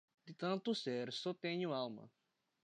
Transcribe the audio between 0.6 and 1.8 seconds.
ser, só tenho